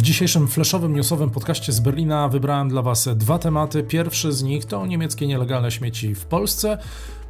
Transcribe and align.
W 0.00 0.02
dzisiejszym 0.02 0.48
flashowym 0.48 0.94
newsowym 0.94 1.30
podcaście 1.30 1.72
z 1.72 1.80
Berlina 1.80 2.28
wybrałem 2.28 2.68
dla 2.68 2.82
Was 2.82 3.08
dwa 3.16 3.38
tematy. 3.38 3.82
Pierwszy 3.82 4.32
z 4.32 4.42
nich 4.42 4.64
to 4.64 4.86
niemieckie 4.86 5.26
nielegalne 5.26 5.70
śmieci 5.70 6.14
w 6.14 6.24
Polsce, 6.24 6.78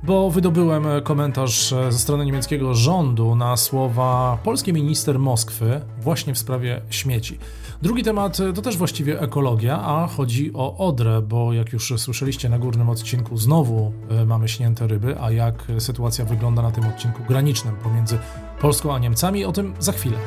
bo 0.02 0.30
wydobyłem 0.30 0.84
komentarz 1.04 1.74
ze 1.88 1.98
strony 1.98 2.26
niemieckiego 2.26 2.74
rządu 2.74 3.34
na 3.34 3.56
słowa 3.56 4.38
polskiej 4.44 4.74
minister 4.74 5.18
Moskwy 5.18 5.80
właśnie 6.00 6.34
w 6.34 6.38
sprawie 6.38 6.80
śmieci. 6.90 7.38
Drugi 7.82 8.02
temat 8.02 8.38
to 8.54 8.62
też 8.62 8.76
właściwie 8.76 9.20
ekologia, 9.20 9.82
a 9.82 10.06
chodzi 10.06 10.50
o 10.54 10.76
Odrę, 10.76 11.22
bo 11.22 11.52
jak 11.52 11.72
już 11.72 11.92
słyszeliście 11.96 12.48
na 12.48 12.58
górnym 12.58 12.90
odcinku, 12.90 13.36
znowu 13.36 13.92
e, 14.10 14.24
mamy 14.24 14.48
śnięte 14.48 14.86
ryby, 14.86 15.20
a 15.20 15.30
jak 15.30 15.64
sytuacja 15.78 16.24
wygląda 16.24 16.62
na 16.62 16.70
tym 16.70 16.86
odcinku 16.86 17.22
granicznym 17.28 17.76
pomiędzy 17.76 18.18
Polską 18.60 18.94
a 18.94 18.98
Niemcami, 18.98 19.44
o 19.44 19.52
tym 19.52 19.74
za 19.78 19.92
chwilę. 19.92 20.18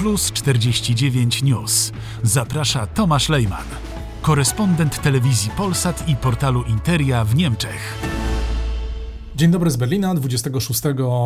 Plus 0.00 0.32
49 0.32 1.42
News. 1.42 1.92
Zaprasza 2.22 2.86
Tomasz 2.86 3.28
Lejman, 3.28 3.64
korespondent 4.22 5.02
telewizji 5.02 5.50
Polsat 5.56 6.08
i 6.08 6.16
portalu 6.16 6.62
Interia 6.62 7.24
w 7.24 7.34
Niemczech. 7.34 8.19
Dzień 9.40 9.50
dobry 9.50 9.70
z 9.70 9.76
Berlina, 9.76 10.14
26 10.14 10.80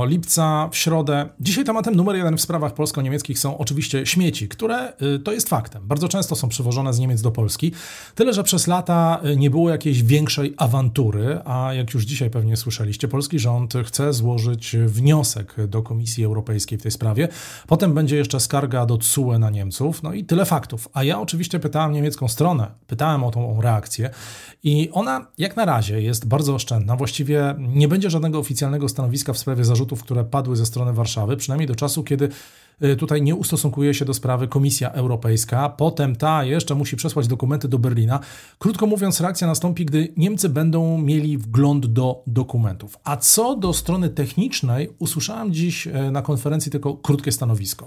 lipca 0.07 0.69
w 0.73 0.77
środę. 0.77 1.29
Dzisiaj 1.41 1.65
tematem 1.65 1.95
numer 1.95 2.17
jeden 2.17 2.37
w 2.37 2.41
sprawach 2.41 2.75
polsko-niemieckich 2.75 3.39
są 3.39 3.59
oczywiście 3.59 4.07
śmieci, 4.07 4.49
które 4.49 4.93
y, 5.03 5.19
to 5.19 5.33
jest 5.33 5.49
faktem. 5.49 5.87
Bardzo 5.87 6.09
często 6.09 6.37
są 6.37 6.49
przywożone 6.49 6.95
z 6.95 6.99
Niemiec 6.99 7.23
do 7.23 7.31
Polski. 7.31 7.73
Tyle, 8.15 8.33
że 8.33 8.43
przez 8.45 8.67
lata 8.67 9.21
y, 9.25 9.37
nie 9.37 9.51
było 9.51 9.71
jakiejś 9.71 10.03
większej 10.03 10.55
awantury, 10.57 11.41
a 11.45 11.75
jak 11.75 11.95
już 11.95 12.05
dzisiaj 12.05 12.31
pewnie 12.31 12.57
słyszeliście, 12.57 13.09
polski 13.09 13.39
rząd 13.39 13.75
chce 13.85 14.13
złożyć 14.13 14.77
wniosek 14.87 15.55
do 15.69 15.83
Komisji 15.83 16.25
Europejskiej 16.25 16.79
w 16.79 16.83
tej 16.83 16.91
sprawie. 16.91 17.29
Potem 17.67 17.95
będzie 17.95 18.17
jeszcze 18.17 18.41
skarga 18.41 18.87
do 18.87 18.99
TSUE 18.99 19.39
na 19.39 19.51
Niemców. 19.51 20.03
No 20.03 20.13
i 20.13 20.25
tyle 20.25 20.45
faktów. 20.45 20.89
A 20.93 21.05
ja 21.05 21.21
oczywiście 21.21 21.61
pytałem 21.61 21.93
niemiecką 21.93 22.29
stronę, 22.29 22.71
pytałem 22.87 23.25
o 23.25 23.31
tą 23.31 23.61
reakcję 23.61 24.11
i 24.65 24.91
ona 24.93 25.27
jak 25.39 25.57
na 25.57 25.65
razie 25.65 26.03
jest 26.03 26.27
bardzo 26.29 26.55
oszczędna. 26.55 26.97
Właściwie 26.97 27.55
nie 27.59 27.89
będzie 27.89 28.04
żadnego 28.11 28.39
oficjalnego 28.39 28.89
stanowiska 28.89 29.33
w 29.33 29.39
sprawie 29.39 29.65
zarzutów, 29.65 30.03
które 30.03 30.25
padły 30.25 30.57
ze 30.57 30.67
strony 30.67 30.93
Warszawy, 30.93 31.37
przynajmniej 31.37 31.67
do 31.67 31.75
czasu, 31.75 32.05
kiedy 32.05 32.29
tutaj 32.99 33.23
nie 33.23 33.35
ustosunkuje 33.35 33.95
się 33.95 34.05
do 34.05 34.15
sprawy 34.15 34.49
Komisja 34.49 34.91
Europejska. 34.91 35.69
Potem 35.69 36.17
ta 36.17 36.45
jeszcze 36.45 36.75
musi 36.75 36.97
przesłać 36.97 37.29
dokumenty 37.29 37.69
do 37.69 37.79
Berlina. 37.79 38.21
Krótko 38.59 38.87
mówiąc, 38.87 39.21
reakcja 39.21 39.47
nastąpi, 39.47 39.85
gdy 39.85 40.13
Niemcy 40.17 40.49
będą 40.49 40.99
mieli 40.99 41.39
wgląd 41.39 41.87
do 41.87 42.23
dokumentów. 42.27 42.99
A 43.05 43.17
co 43.17 43.57
do 43.57 43.73
strony 43.73 44.09
technicznej, 44.09 44.91
usłyszałem 44.99 45.53
dziś 45.53 45.87
e, 45.87 46.11
na 46.11 46.23
konferencji 46.23 46.73
tylko 46.73 46.95
krótkie 46.95 47.33
stanowisko. 47.33 47.87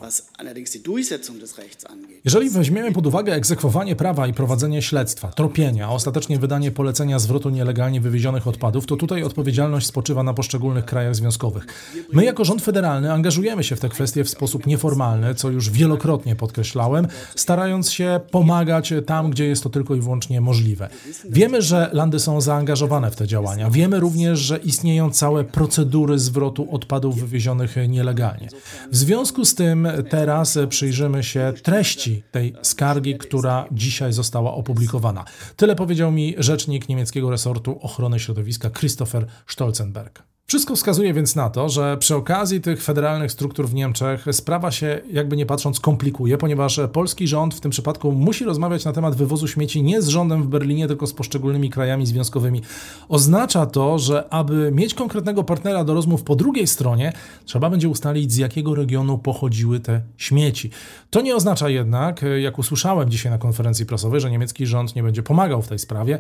Jeżeli 2.26 2.50
weźmiemy 2.50 2.92
pod 2.92 3.08
uwagę 3.08 3.34
egzekwowanie 3.34 3.96
prawa 3.96 4.28
i 4.28 4.34
prowadzenie 4.34 4.82
śledztwa, 4.82 5.28
tropienia, 5.28 5.88
a 5.88 5.90
ostatecznie 5.90 6.40
wydanie 6.40 6.72
polecenia 6.72 7.20
zwrotu 7.20 7.50
nielegalnie 7.50 8.02
wywiezionych 8.02 8.48
odpadów, 8.48 8.86
to 8.86 8.96
tutaj 8.96 9.24
odpowiedzialność 9.24 9.88
spoczywa 9.88 10.24
na 10.24 10.34
poszczególnych 10.34 10.86
krajach 10.86 11.16
związkowych. 11.16 11.66
My 12.14 12.26
jako 12.26 12.46
rząd 12.46 12.62
federalny 12.62 13.14
angażujemy 13.14 13.64
się 13.64 13.76
w 13.76 13.80
te 13.80 13.90
kwestie 13.90 14.24
w 14.24 14.30
sposób 14.30 14.66
nie 14.66 14.77
nieformalne, 14.78 15.36
co 15.36 15.50
już 15.50 15.70
wielokrotnie 15.70 16.36
podkreślałem, 16.36 17.08
starając 17.36 17.92
się 17.92 18.20
pomagać 18.32 18.94
tam, 19.06 19.30
gdzie 19.30 19.46
jest 19.46 19.64
to 19.64 19.70
tylko 19.70 19.96
i 19.96 20.02
wyłącznie 20.02 20.42
możliwe. 20.42 20.90
Wiemy, 21.30 21.62
że 21.62 21.90
landy 21.94 22.20
są 22.20 22.42
zaangażowane 22.42 23.12
w 23.12 23.16
te 23.16 23.28
działania. 23.28 23.70
Wiemy 23.70 24.00
również, 24.00 24.40
że 24.40 24.58
istnieją 24.58 25.10
całe 25.10 25.44
procedury 25.44 26.20
zwrotu 26.20 26.68
odpadów 26.72 27.20
wywiezionych 27.20 27.76
nielegalnie. 27.88 28.48
W 28.92 28.98
związku 28.98 29.46
z 29.46 29.56
tym 29.56 29.88
teraz 30.10 30.58
przyjrzymy 30.70 31.24
się 31.24 31.54
treści 31.64 32.24
tej 32.32 32.54
skargi, 32.62 33.18
która 33.18 33.66
dzisiaj 33.72 34.14
została 34.14 34.54
opublikowana. 34.54 35.26
Tyle 35.56 35.76
powiedział 35.76 36.12
mi 36.12 36.36
rzecznik 36.38 36.90
niemieckiego 36.90 37.30
resortu 37.30 37.80
ochrony 37.82 38.20
środowiska 38.20 38.70
Christopher 38.70 39.26
Stolzenberg. 39.48 40.37
Wszystko 40.50 40.76
wskazuje 40.76 41.14
więc 41.14 41.36
na 41.36 41.50
to, 41.50 41.70
że 41.70 41.98
przy 41.98 42.16
okazji 42.16 42.62
tych 42.62 42.84
federalnych 42.84 43.32
struktur 43.32 43.68
w 43.68 43.74
Niemczech 43.74 44.26
sprawa 44.32 44.72
się, 44.72 45.02
jakby 45.12 45.38
nie 45.38 45.46
patrząc, 45.46 45.80
komplikuje, 45.80 46.38
ponieważ 46.38 46.80
polski 46.94 47.28
rząd 47.28 47.56
w 47.56 47.60
tym 47.60 47.72
przypadku 47.72 48.12
musi 48.12 48.46
rozmawiać 48.46 48.86
na 48.86 48.94
temat 48.94 49.16
wywozu 49.16 49.48
śmieci 49.48 49.84
nie 49.84 50.02
z 50.02 50.08
rządem 50.08 50.44
w 50.44 50.48
Berlinie, 50.48 50.88
tylko 50.88 51.08
z 51.08 51.14
poszczególnymi 51.14 51.70
krajami 51.70 52.06
związkowymi. 52.06 52.62
Oznacza 53.10 53.66
to, 53.66 54.00
że 54.00 54.34
aby 54.34 54.72
mieć 54.72 54.94
konkretnego 54.94 55.44
partnera 55.44 55.84
do 55.84 55.94
rozmów 55.94 56.24
po 56.24 56.36
drugiej 56.36 56.68
stronie, 56.68 57.14
trzeba 57.46 57.70
będzie 57.70 57.90
ustalić, 57.90 58.32
z 58.32 58.38
jakiego 58.38 58.76
regionu 58.76 59.18
pochodziły 59.18 59.80
te 59.80 60.02
śmieci. 60.18 60.72
To 61.10 61.22
nie 61.22 61.36
oznacza 61.36 61.70
jednak, 61.70 62.22
jak 62.42 62.60
usłyszałem 62.60 63.10
dzisiaj 63.10 63.32
na 63.32 63.38
konferencji 63.38 63.86
prasowej, 63.86 64.22
że 64.22 64.32
niemiecki 64.32 64.66
rząd 64.66 64.96
nie 64.96 65.04
będzie 65.04 65.24
pomagał 65.24 65.62
w 65.62 65.68
tej 65.68 65.80
sprawie. 65.80 66.20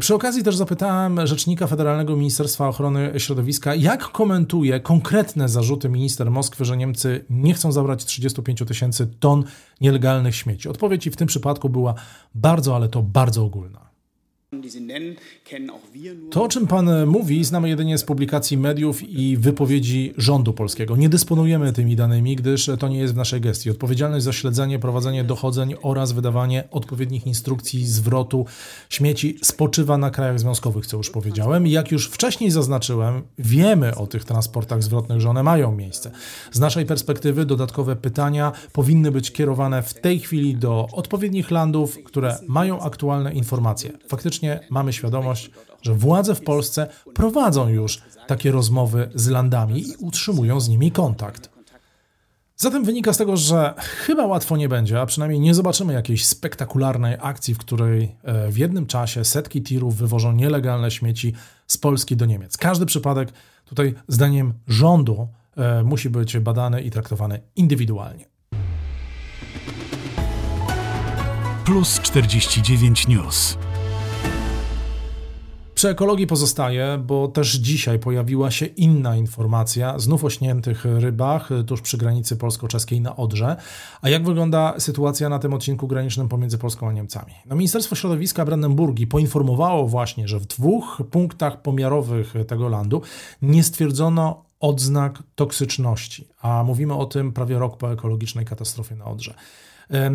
Przy 0.00 0.14
okazji 0.14 0.44
też 0.44 0.56
zapytałem 0.56 1.26
rzecznika 1.26 1.66
Federalnego 1.66 2.16
Ministerstwa 2.16 2.68
Ochrony 2.68 3.12
Środowiska, 3.16 3.55
jak 3.78 4.12
komentuje 4.12 4.80
konkretne 4.80 5.48
zarzuty 5.48 5.88
minister 5.88 6.30
Moskwy, 6.30 6.64
że 6.64 6.76
Niemcy 6.76 7.24
nie 7.30 7.54
chcą 7.54 7.72
zabrać 7.72 8.04
35 8.04 8.62
tysięcy 8.66 9.06
ton 9.06 9.44
nielegalnych 9.80 10.36
śmieci? 10.36 10.68
Odpowiedź 10.68 11.08
w 11.10 11.16
tym 11.16 11.26
przypadku 11.26 11.68
była 11.68 11.94
bardzo, 12.34 12.76
ale 12.76 12.88
to 12.88 13.02
bardzo 13.02 13.44
ogólna. 13.44 13.85
To, 16.30 16.44
o 16.44 16.48
czym 16.48 16.66
Pan 16.66 17.06
mówi, 17.06 17.44
znamy 17.44 17.68
jedynie 17.68 17.98
z 17.98 18.04
publikacji 18.04 18.58
mediów 18.58 19.02
i 19.02 19.36
wypowiedzi 19.36 20.14
rządu 20.16 20.52
polskiego. 20.52 20.96
Nie 20.96 21.08
dysponujemy 21.08 21.72
tymi 21.72 21.96
danymi, 21.96 22.36
gdyż 22.36 22.70
to 22.78 22.88
nie 22.88 22.98
jest 22.98 23.14
w 23.14 23.16
naszej 23.16 23.40
gestii. 23.40 23.70
Odpowiedzialność 23.70 24.24
za 24.24 24.32
śledzenie, 24.32 24.78
prowadzenie 24.78 25.24
dochodzeń 25.24 25.74
oraz 25.82 26.12
wydawanie 26.12 26.64
odpowiednich 26.70 27.26
instrukcji 27.26 27.86
zwrotu 27.86 28.46
śmieci 28.88 29.38
spoczywa 29.42 29.98
na 29.98 30.10
krajach 30.10 30.40
związkowych, 30.40 30.86
co 30.86 30.96
już 30.96 31.10
powiedziałem. 31.10 31.66
Jak 31.66 31.92
już 31.92 32.08
wcześniej 32.08 32.50
zaznaczyłem, 32.50 33.22
wiemy 33.38 33.94
o 33.94 34.06
tych 34.06 34.24
transportach 34.24 34.82
zwrotnych, 34.82 35.20
że 35.20 35.30
one 35.30 35.42
mają 35.42 35.72
miejsce. 35.72 36.10
Z 36.52 36.60
naszej 36.60 36.86
perspektywy 36.86 37.44
dodatkowe 37.44 37.96
pytania 37.96 38.52
powinny 38.72 39.12
być 39.12 39.32
kierowane 39.32 39.82
w 39.82 39.94
tej 39.94 40.18
chwili 40.18 40.54
do 40.56 40.88
odpowiednich 40.92 41.50
landów, 41.50 41.98
które 42.04 42.38
mają 42.48 42.80
aktualne 42.80 43.32
informacje. 43.32 43.92
Faktycznie 44.08 44.35
faktycznie 44.36 44.68
mamy 44.70 44.92
świadomość, 44.92 45.50
że 45.82 45.94
władze 45.94 46.34
w 46.34 46.40
Polsce 46.40 46.86
prowadzą 47.14 47.68
już 47.68 48.02
takie 48.26 48.50
rozmowy 48.52 49.10
z 49.14 49.28
landami 49.28 49.88
i 49.88 49.96
utrzymują 49.98 50.60
z 50.60 50.68
nimi 50.68 50.90
kontakt. 50.90 51.50
Zatem 52.56 52.84
wynika 52.84 53.12
z 53.12 53.16
tego, 53.16 53.36
że 53.36 53.74
chyba 53.78 54.26
łatwo 54.26 54.56
nie 54.56 54.68
będzie, 54.68 55.00
a 55.00 55.06
przynajmniej 55.06 55.40
nie 55.40 55.54
zobaczymy 55.54 55.92
jakiejś 55.92 56.26
spektakularnej 56.26 57.16
akcji, 57.20 57.54
w 57.54 57.58
której 57.58 58.16
e, 58.22 58.50
w 58.50 58.58
jednym 58.58 58.86
czasie 58.86 59.24
setki 59.24 59.62
tirów 59.62 59.96
wywożą 59.96 60.32
nielegalne 60.32 60.90
śmieci 60.90 61.32
z 61.66 61.76
Polski 61.76 62.16
do 62.16 62.26
Niemiec. 62.26 62.56
Każdy 62.56 62.86
przypadek 62.86 63.32
tutaj, 63.64 63.94
zdaniem 64.08 64.54
rządu, 64.66 65.28
e, 65.56 65.82
musi 65.82 66.10
być 66.10 66.38
badany 66.38 66.82
i 66.82 66.90
traktowany 66.90 67.40
indywidualnie. 67.56 68.24
Plus 71.64 72.00
49 72.00 73.08
News. 73.08 73.58
Przy 75.76 75.88
ekologii 75.88 76.26
pozostaje, 76.26 76.98
bo 77.06 77.28
też 77.28 77.54
dzisiaj 77.54 77.98
pojawiła 77.98 78.50
się 78.50 78.66
inna 78.66 79.16
informacja, 79.16 79.98
znów 79.98 80.24
o 80.24 80.30
śniętych 80.30 80.84
rybach 80.84 81.48
tuż 81.66 81.80
przy 81.80 81.98
granicy 81.98 82.36
polsko-czeskiej 82.36 83.00
na 83.00 83.16
Odrze. 83.16 83.56
A 84.02 84.08
jak 84.08 84.24
wygląda 84.24 84.74
sytuacja 84.78 85.28
na 85.28 85.38
tym 85.38 85.54
odcinku 85.54 85.86
granicznym 85.86 86.28
pomiędzy 86.28 86.58
Polską 86.58 86.88
a 86.88 86.92
Niemcami? 86.92 87.32
No, 87.46 87.56
Ministerstwo 87.56 87.96
Środowiska 87.96 88.44
Brandenburgii 88.44 89.06
poinformowało 89.06 89.86
właśnie, 89.86 90.28
że 90.28 90.38
w 90.38 90.46
dwóch 90.46 91.02
punktach 91.10 91.62
pomiarowych 91.62 92.34
tego 92.48 92.68
landu 92.68 93.02
nie 93.42 93.64
stwierdzono 93.64 94.44
odznak 94.60 95.22
toksyczności, 95.34 96.28
a 96.40 96.64
mówimy 96.64 96.94
o 96.94 97.06
tym 97.06 97.32
prawie 97.32 97.58
rok 97.58 97.76
po 97.76 97.92
ekologicznej 97.92 98.44
katastrofie 98.44 98.96
na 98.96 99.04
Odrze. 99.04 99.34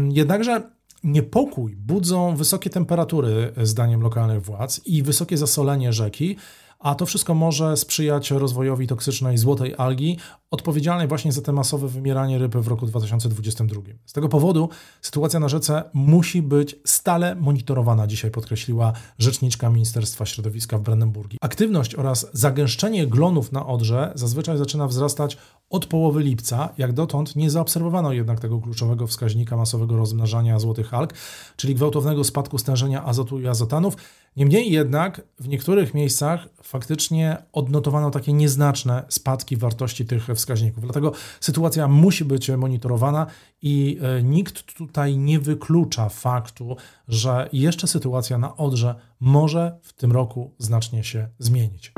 Jednakże 0.10 0.62
Niepokój 1.03 1.75
budzą 1.75 2.36
wysokie 2.36 2.69
temperatury, 2.69 3.53
zdaniem 3.63 4.01
lokalnych 4.01 4.42
władz, 4.42 4.81
i 4.86 5.03
wysokie 5.03 5.38
zasolenie 5.38 5.94
rzeki, 5.94 6.38
a 6.81 6.95
to 6.95 7.06
wszystko 7.06 7.33
może 7.33 7.78
sprzyjać 7.78 8.31
rozwojowi 8.31 8.88
toksycznej 8.88 9.38
złotej 9.38 9.75
algi, 9.78 10.18
odpowiedzialnej 10.51 11.07
właśnie 11.07 11.31
za 11.31 11.42
te 11.42 11.51
masowe 11.51 11.88
wymieranie 11.88 12.38
ryb 12.38 12.56
w 12.56 12.68
roku 12.68 12.86
2022. 12.86 13.81
Z 14.06 14.13
tego 14.13 14.30
powodu 14.30 14.69
sytuacja 15.01 15.39
na 15.39 15.50
rzece 15.50 15.83
musi 15.94 16.42
być 16.42 16.75
stale 16.86 17.36
monitorowana, 17.36 18.07
dzisiaj 18.07 18.31
podkreśliła 18.31 18.94
rzeczniczka 19.18 19.69
Ministerstwa 19.69 20.25
Środowiska 20.25 20.78
w 20.78 20.81
Brandenburgii. 20.81 21.39
Aktywność 21.42 21.95
oraz 21.95 22.28
zagęszczenie 22.33 23.07
glonów 23.07 23.51
na 23.51 23.66
Odrze 23.66 24.12
zazwyczaj 24.16 24.57
zaczyna 24.57 24.88
wzrastać 24.88 25.38
Od 25.69 25.86
połowy 25.86 26.24
lipca, 26.24 26.69
jak 26.77 26.94
dotąd, 26.94 27.36
nie 27.36 27.50
zaobserwowano 27.50 28.13
jednak 28.13 28.39
tego 28.39 28.60
kluczowego 28.60 29.07
wskaźnika 29.07 29.57
masowego 29.57 29.98
rozmnażania 29.98 30.60
złotych 30.60 30.94
alg, 30.94 31.13
czyli 31.56 31.75
gwałtownego 31.75 32.24
spadku 32.24 32.57
stężenia 32.57 33.06
azotu 33.06 33.39
i 33.39 33.48
azotanów. 33.48 33.98
Niemniej 34.36 34.72
jednak 34.72 35.22
w 35.39 35.48
niektórych 35.48 35.94
miejscach 35.94 36.48
faktycznie 36.63 37.38
odnotowano 37.54 38.12
takie 38.12 38.33
nieznaczne 38.33 39.04
spadki 39.10 39.57
wartości 39.57 40.06
tych 40.06 40.28
wskaźników. 40.36 40.83
Dlatego 40.83 41.12
sytuacja 41.39 41.88
musi 41.88 42.25
być 42.25 42.50
monitorowana 42.50 43.28
i 43.62 44.00
e, 44.01 44.24
nikt 44.24 44.74
tutaj 44.74 45.18
nie 45.18 45.39
wyklucza 45.39 46.10
faktu, 46.10 46.75
że 47.07 47.50
jeszcze 47.54 47.88
sytuacja 47.88 48.38
na 48.38 48.57
Odrze 48.57 48.95
może 49.19 49.80
w 49.81 49.94
tym 49.94 50.12
roku 50.12 50.51
znacznie 50.57 51.04
się 51.04 51.27
zmienić. 51.39 51.94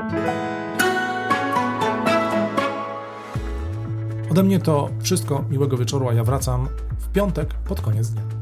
Ode 4.30 4.42
mnie 4.42 4.60
to 4.60 4.90
wszystko. 5.02 5.44
Miłego 5.50 5.76
wieczoru, 5.76 6.08
a 6.08 6.14
ja 6.14 6.24
wracam 6.24 6.68
w 6.98 7.08
piątek 7.08 7.54
pod 7.54 7.80
koniec 7.80 8.10
dnia. 8.10 8.33